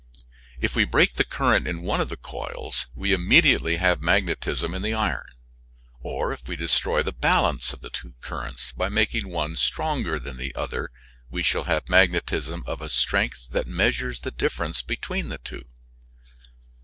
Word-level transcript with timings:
If 0.59 0.75
we 0.75 0.83
break 0.83 1.13
the 1.17 1.23
current 1.23 1.67
in 1.67 1.83
one 1.83 2.01
of 2.01 2.09
the 2.09 2.17
coils 2.17 2.87
we 2.95 3.13
immediately 3.13 3.75
have 3.77 4.01
magnetism 4.01 4.73
in 4.73 4.81
the 4.81 4.95
iron; 4.95 5.27
or 5.99 6.33
if 6.33 6.47
we 6.47 6.55
destroy 6.55 7.03
the 7.03 7.11
balance 7.11 7.71
of 7.71 7.81
the 7.81 7.91
two 7.91 8.15
currents 8.19 8.71
by 8.71 8.89
making 8.89 9.29
one 9.29 9.55
stronger 9.55 10.17
than 10.19 10.37
the 10.37 10.55
other 10.55 10.89
we 11.29 11.43
shall 11.43 11.65
have 11.65 11.87
magnetism 11.87 12.63
of 12.65 12.81
a 12.81 12.89
strength 12.89 13.49
that 13.51 13.67
measures 13.67 14.21
the 14.21 14.31
difference 14.31 14.81
between 14.81 15.29
the 15.29 15.37
two. 15.37 15.65